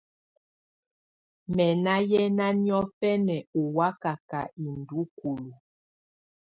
[1.55, 5.51] Mɛ̀ nà yɛna niɔ̀fɛna ɔ́ wakaka idukulu.